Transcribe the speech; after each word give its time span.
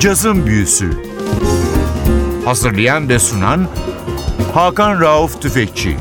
Cazın 0.00 0.46
Büyüsü 0.46 0.90
Hazırlayan 2.44 3.08
ve 3.08 3.18
sunan 3.18 3.68
Hakan 4.54 5.00
Rauf 5.00 5.42
Tüfekçi 5.42 5.96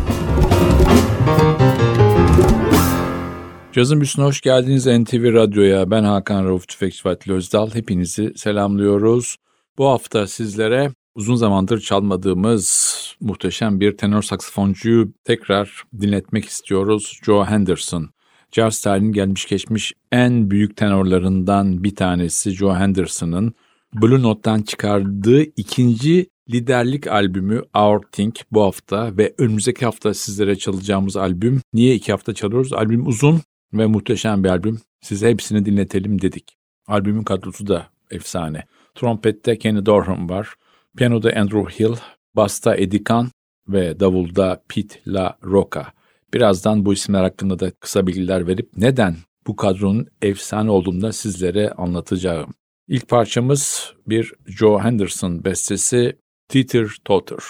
Cazın 3.72 4.00
Büyüsü'ne 4.00 4.26
hoş 4.26 4.42
geldiniz 4.42 4.86
NTV 4.86 5.34
Radyo'ya. 5.34 5.92
Ben 5.92 6.04
Hakan 6.04 6.46
Rauf 6.46 6.68
Tüfekçi 6.68 7.02
Fatih 7.02 7.32
Özdal. 7.32 7.74
Hepinizi 7.74 8.34
selamlıyoruz. 8.36 9.36
Bu 9.78 9.88
hafta 9.88 10.28
sizlere 10.28 10.92
uzun 11.16 11.36
zamandır 11.36 11.80
çalmadığımız 11.80 12.96
muhteşem 13.22 13.80
bir 13.80 13.98
tenor 13.98 14.22
saksafoncuyu 14.22 15.14
tekrar 15.24 15.84
dinletmek 16.02 16.46
istiyoruz. 16.46 17.20
Joe 17.26 17.46
Henderson. 17.46 18.10
Jazz 18.52 18.82
tarihinin 18.82 19.12
gelmiş 19.12 19.46
geçmiş 19.46 19.94
en 20.12 20.52
büyük 20.52 20.78
tenorlarından 20.78 21.84
bir 21.84 21.96
tanesi 21.96 22.52
Joe 22.52 22.76
Henderson'ın 22.76 23.54
Blue 23.94 24.22
Note'dan 24.22 24.62
çıkardığı 24.62 25.42
ikinci 25.42 26.30
liderlik 26.50 27.08
albümü 27.08 27.64
Our 27.76 28.02
Think 28.12 28.42
bu 28.52 28.62
hafta 28.62 29.18
ve 29.18 29.34
önümüzdeki 29.38 29.86
hafta 29.86 30.14
sizlere 30.14 30.56
çalacağımız 30.56 31.18
albüm. 31.18 31.62
Niye 31.74 31.96
iki 31.96 32.12
hafta 32.12 32.34
çalıyoruz? 32.34 32.74
Albüm 32.74 33.08
uzun 33.08 33.42
ve 33.74 33.86
muhteşem 33.86 34.44
bir 34.44 34.50
albüm. 34.50 34.80
Size 35.02 35.30
hepsini 35.30 35.66
dinletelim 35.66 36.22
dedik. 36.22 36.58
Albümün 36.88 37.24
kadrosu 37.24 37.68
da 37.68 37.88
efsane. 38.12 38.66
Trompette 38.96 39.58
Kenny 39.58 39.86
Dorham 39.86 40.30
var. 40.30 40.54
Piyanoda 40.98 41.34
Andrew 41.36 41.84
Hill, 41.84 41.96
basta 42.36 42.76
Eddie 42.76 43.04
Kahn 43.04 43.28
ve 43.68 44.00
davulda 44.00 44.64
Pete 44.70 45.00
La 45.08 45.38
Roca. 45.44 45.88
Birazdan 46.34 46.86
bu 46.86 46.94
isimler 46.94 47.24
hakkında 47.24 47.60
da 47.60 47.72
kısa 47.72 48.08
bilgiler 48.08 48.48
verip 48.48 48.70
neden 48.78 49.16
bu 49.48 49.56
kadronun 49.56 50.08
efsane 50.22 50.72
olduğunu 50.72 51.02
da 51.02 51.12
sizlere 51.12 51.72
anlatacağım. 51.72 52.54
İlk 52.90 53.08
parçamız 53.08 53.94
bir 54.08 54.34
Joe 54.48 54.80
Henderson 54.80 55.44
bestesi 55.44 56.20
Teeter 56.48 56.98
Totter. 57.06 57.44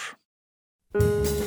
Müzik 0.96 1.39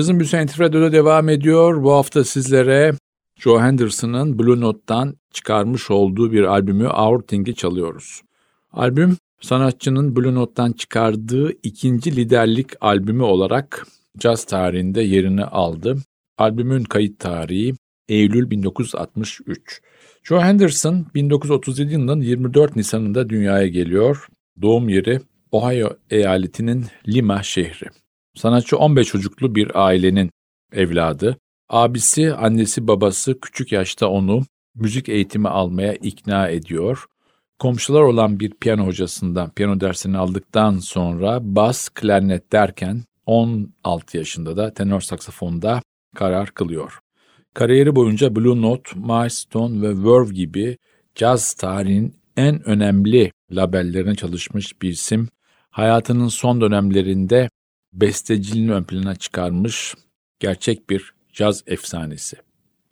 Cazın 0.00 0.20
Büyüsü 0.20 0.46
NTV 0.46 0.60
Radyo'da 0.60 0.92
devam 0.92 1.28
ediyor. 1.28 1.82
Bu 1.82 1.92
hafta 1.92 2.24
sizlere 2.24 2.92
Joe 3.36 3.60
Henderson'ın 3.60 4.38
Blue 4.38 4.60
Note'dan 4.60 5.16
çıkarmış 5.30 5.90
olduğu 5.90 6.32
bir 6.32 6.42
albümü 6.42 6.88
Our 6.88 7.22
Thing'i 7.22 7.54
çalıyoruz. 7.54 8.22
Albüm 8.72 9.16
sanatçının 9.40 10.16
Blue 10.16 10.34
Note'dan 10.34 10.72
çıkardığı 10.72 11.52
ikinci 11.62 12.16
liderlik 12.16 12.66
albümü 12.80 13.22
olarak 13.22 13.86
caz 14.18 14.44
tarihinde 14.44 15.02
yerini 15.02 15.44
aldı. 15.44 15.96
Albümün 16.38 16.84
kayıt 16.84 17.18
tarihi 17.18 17.74
Eylül 18.08 18.50
1963. 18.50 19.80
Joe 20.22 20.40
Henderson 20.40 21.06
1937 21.14 21.92
yılının 21.92 22.20
24 22.20 22.76
Nisan'ında 22.76 23.28
dünyaya 23.28 23.66
geliyor. 23.66 24.26
Doğum 24.62 24.88
yeri 24.88 25.20
Ohio 25.52 25.96
eyaletinin 26.10 26.86
Lima 27.08 27.42
şehri. 27.42 27.99
Sanatçı 28.40 28.78
15 28.78 29.08
çocuklu 29.08 29.54
bir 29.54 29.86
ailenin 29.86 30.30
evladı. 30.72 31.36
Abisi, 31.68 32.34
annesi, 32.34 32.88
babası 32.88 33.40
küçük 33.40 33.72
yaşta 33.72 34.08
onu 34.08 34.42
müzik 34.74 35.08
eğitimi 35.08 35.48
almaya 35.48 35.94
ikna 35.94 36.48
ediyor. 36.48 37.04
Komşular 37.58 38.02
olan 38.02 38.40
bir 38.40 38.50
piyano 38.50 38.86
hocasından 38.86 39.50
piyano 39.50 39.80
dersini 39.80 40.18
aldıktan 40.18 40.78
sonra 40.78 41.38
bas, 41.42 41.88
klarnet 41.88 42.52
derken 42.52 43.02
16 43.26 44.16
yaşında 44.16 44.56
da 44.56 44.74
tenor 44.74 45.00
saksafonda 45.00 45.82
karar 46.16 46.50
kılıyor. 46.50 46.98
Kariyeri 47.54 47.96
boyunca 47.96 48.36
Blue 48.36 48.62
Note, 48.62 48.90
Milestone 49.00 49.82
ve 49.82 50.04
Verve 50.04 50.34
gibi 50.34 50.78
caz 51.14 51.54
tarihinin 51.54 52.14
en 52.36 52.68
önemli 52.68 53.32
labellerine 53.50 54.14
çalışmış 54.14 54.82
bir 54.82 54.88
isim. 54.88 55.28
Hayatının 55.70 56.28
son 56.28 56.60
dönemlerinde 56.60 57.48
besteciliğini 57.92 58.72
ön 58.72 58.84
plana 58.84 59.16
çıkarmış 59.16 59.94
gerçek 60.40 60.90
bir 60.90 61.14
caz 61.32 61.62
efsanesi. 61.66 62.36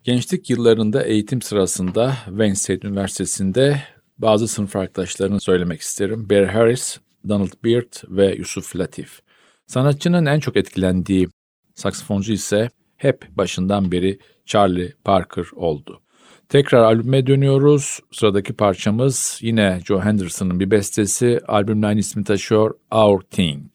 Gençlik 0.05 0.51
yıllarında 0.51 1.03
eğitim 1.03 1.43
sırasında 1.43 2.17
Wayne 2.27 2.79
Üniversitesi'nde 2.85 3.83
bazı 4.19 4.49
sınıf 4.49 4.77
arkadaşlarını 4.77 5.41
söylemek 5.41 5.81
isterim. 5.81 6.31
Barry 6.31 6.47
Harris, 6.47 6.99
Donald 7.29 7.53
Byrd 7.65 7.93
ve 8.09 8.35
Yusuf 8.35 8.77
Latif. 8.77 9.21
Sanatçının 9.67 10.27
en 10.27 10.41
çok 10.41 10.57
etkilendiği 10.57 11.29
saksafoncu 11.75 12.33
ise 12.33 12.71
hep 12.97 13.29
başından 13.37 13.93
beri 13.93 14.19
Charlie 14.47 14.93
Parker 15.05 15.47
oldu. 15.57 16.01
Tekrar 16.49 16.85
albüme 16.85 17.27
dönüyoruz. 17.27 18.01
Sıradaki 18.13 18.53
parçamız 18.53 19.39
yine 19.43 19.81
Joe 19.85 20.01
Henderson'ın 20.01 20.61
bir 20.61 20.71
bestesi. 20.71 21.41
Albümün 21.49 21.83
aynı 21.83 22.01
ismi 22.01 22.25
taşıyor 22.25 22.75
Our 22.91 23.21
Thing. 23.21 23.71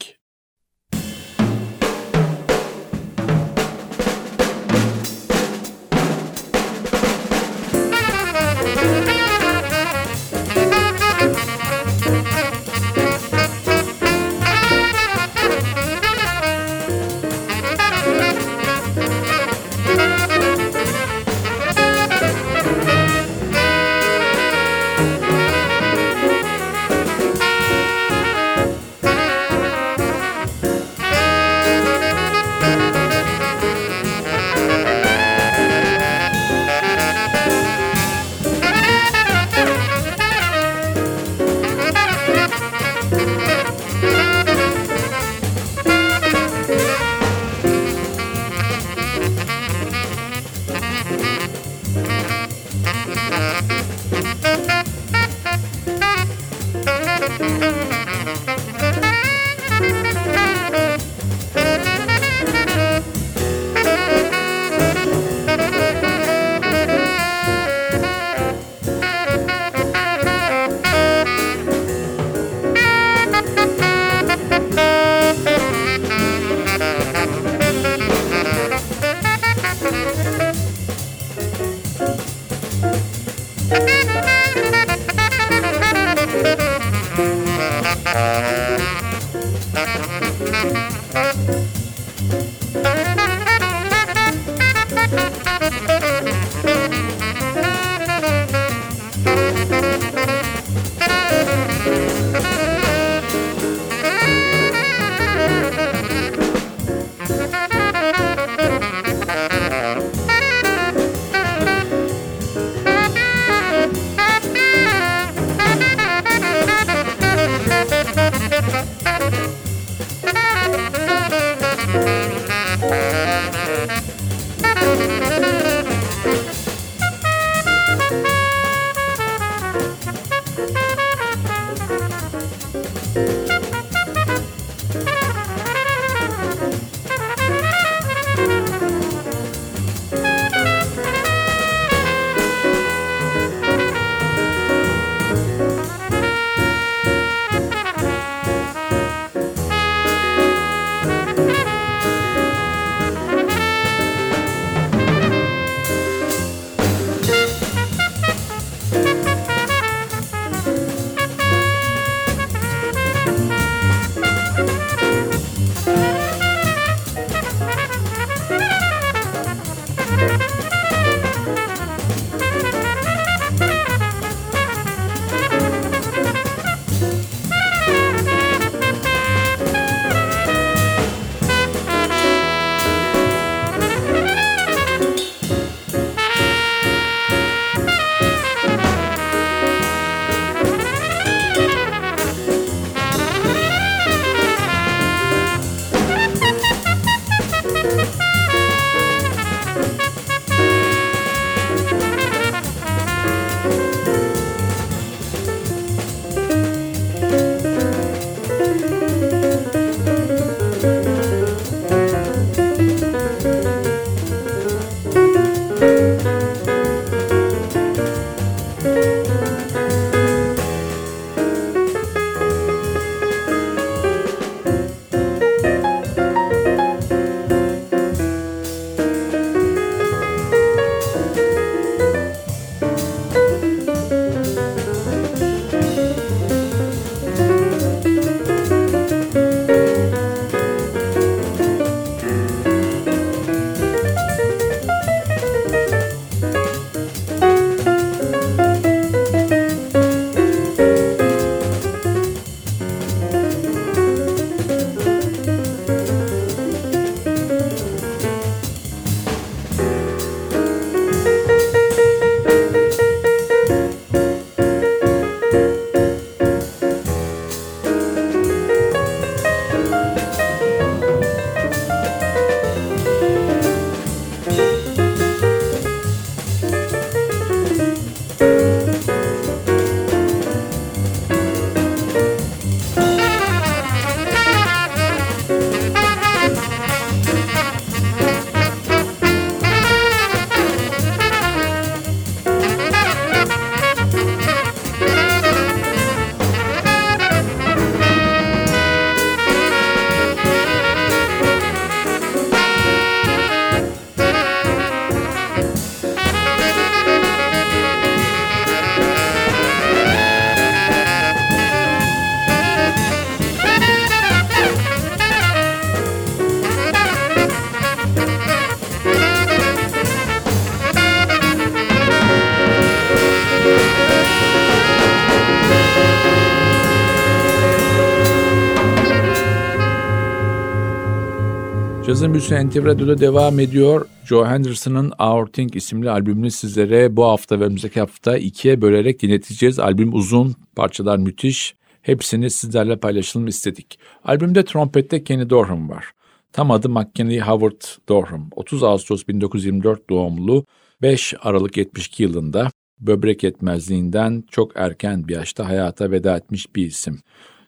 Cazın 332.13 332.33
Büyüsü 332.33 332.67
NTV 332.67 332.85
Radyo'da 332.85 333.17
devam 333.17 333.59
ediyor. 333.59 334.07
Joe 334.25 334.45
Henderson'ın 334.45 335.11
Our 335.19 335.47
Thing 335.47 335.75
isimli 335.75 336.09
albümünü 336.09 336.51
sizlere 336.51 337.15
bu 337.15 337.25
hafta 337.25 337.59
ve 337.59 337.63
önümüzdeki 337.63 337.99
hafta 337.99 338.37
ikiye 338.37 338.81
bölerek 338.81 339.21
dinleteceğiz. 339.21 339.79
Albüm 339.79 340.13
uzun, 340.13 340.55
parçalar 340.75 341.17
müthiş. 341.17 341.75
Hepsini 342.01 342.49
sizlerle 342.49 342.95
paylaşalım 342.95 343.47
istedik. 343.47 343.99
Albümde 344.23 344.65
trompette 344.65 345.23
Kenny 345.23 345.49
Dorham 345.49 345.89
var. 345.89 346.05
Tam 346.51 346.71
adı 346.71 346.89
McKinney 346.89 347.39
Howard 347.39 347.81
Dorham. 348.09 348.49
30 348.55 348.83
Ağustos 348.83 349.27
1924 349.27 350.09
doğumlu 350.09 350.65
5 351.01 351.33
Aralık 351.41 351.77
72 351.77 352.23
yılında 352.23 352.71
böbrek 352.99 353.43
yetmezliğinden 353.43 354.43
çok 354.51 354.71
erken 354.75 355.27
bir 355.27 355.33
yaşta 355.33 355.69
hayata 355.69 356.11
veda 356.11 356.37
etmiş 356.37 356.75
bir 356.75 356.85
isim. 356.85 357.19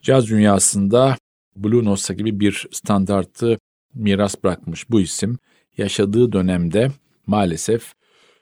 Caz 0.02 0.28
dünyasında 0.28 1.16
Blue 1.56 1.84
Notes 1.84 2.16
gibi 2.16 2.40
bir 2.40 2.66
standartı 2.72 3.58
miras 3.96 4.34
bırakmış 4.44 4.90
bu 4.90 5.00
isim 5.00 5.38
yaşadığı 5.76 6.32
dönemde 6.32 6.88
maalesef 7.26 7.92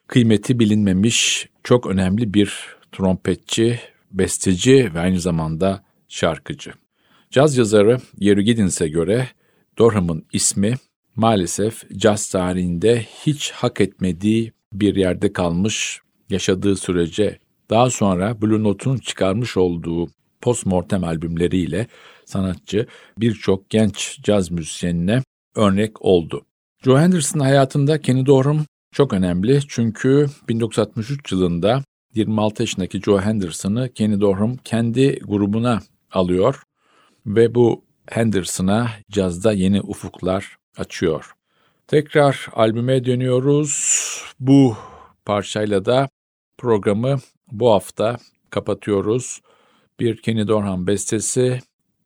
kıymeti 0.07 0.59
bilinmemiş 0.59 1.49
çok 1.65 1.87
önemli 1.87 2.35
bir 2.35 2.77
trompetçi, 2.93 3.81
besteci 4.11 4.91
ve 4.95 5.01
aynı 5.01 5.21
zamanda 5.21 5.85
şarkıcı. 6.09 6.73
Caz 7.31 7.57
yazarı 7.57 7.99
Jerry 8.21 8.45
Giddins'e 8.45 8.89
göre 8.89 9.29
Dorham'ın 9.79 10.27
ismi 10.33 10.75
maalesef 11.17 11.91
caz 11.97 12.31
tarihinde 12.31 13.07
hiç 13.27 13.51
hak 13.51 13.81
etmediği 13.81 14.53
bir 14.73 14.97
yerde 14.97 15.33
kalmış 15.33 16.01
yaşadığı 16.31 16.77
sürece 16.77 17.39
daha 17.71 17.91
sonra 17.91 18.43
Blue 18.43 18.63
Note'un 18.63 18.99
çıkarmış 18.99 19.57
olduğu 19.57 20.09
postmortem 20.41 21.05
albümleriyle 21.05 21.87
sanatçı 22.25 22.87
birçok 23.19 23.71
genç 23.71 24.21
caz 24.23 24.51
müzisyenine 24.51 25.23
örnek 25.55 26.03
oldu. 26.05 26.45
Joe 26.83 26.99
Henderson 26.99 27.41
hayatında 27.41 28.01
Kenny 28.01 28.27
Dorham 28.27 28.65
çok 28.93 29.13
önemli 29.13 29.61
çünkü 29.69 30.27
1963 30.49 31.33
yılında 31.33 31.83
26 32.15 32.63
yaşındaki 32.63 33.01
Joe 33.01 33.21
Henderson'ı 33.21 33.93
Kenny 33.95 34.21
Dorham 34.21 34.57
kendi 34.57 35.19
grubuna 35.19 35.81
alıyor 36.11 36.63
ve 37.27 37.55
bu 37.55 37.85
Henderson'a 38.07 38.91
cazda 39.11 39.53
yeni 39.53 39.81
ufuklar 39.81 40.57
açıyor. 40.77 41.33
Tekrar 41.87 42.49
albüme 42.53 43.05
dönüyoruz. 43.05 43.95
Bu 44.41 44.77
parçayla 45.25 45.85
da 45.85 46.09
programı 46.59 47.19
bu 47.53 47.71
hafta 47.71 48.17
kapatıyoruz. 48.51 49.41
Bir 50.01 50.17
Kenny 50.23 50.49
Dorham 50.49 50.87
bestesi 50.87 51.61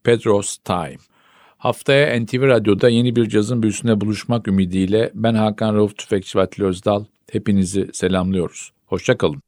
Pedro's 0.04 0.56
Time. 0.56 0.96
Haftaya 1.58 2.20
NTV 2.20 2.42
Radyo'da 2.42 2.88
yeni 2.88 3.16
bir 3.16 3.28
cazın 3.28 3.62
büyüsüne 3.62 4.00
buluşmak 4.00 4.48
ümidiyle 4.48 5.10
ben 5.14 5.34
Hakan 5.34 5.74
Rauf 5.74 5.98
Tüfekçi 5.98 6.38
ve 6.38 6.46
Özdal. 6.58 7.04
Hepinizi 7.32 7.88
selamlıyoruz. 7.92 8.72
Hoşçakalın. 8.86 9.47